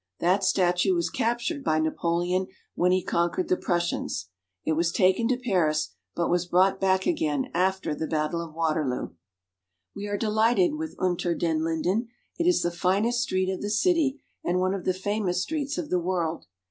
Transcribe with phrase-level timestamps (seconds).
[0.19, 4.29] That statue was captured by Napoleon when he conquered the Prussians;
[4.65, 9.09] it was taken to Paris, but was brought back again after the battle of Waterloo.
[9.09, 10.17] gsT|i: i ♦ i Unter den Linden.
[10.17, 12.07] We are delighted with Unter den Linden.
[12.39, 15.91] It is the finest street of the city, and one of the famous streets of
[15.91, 16.47] the world.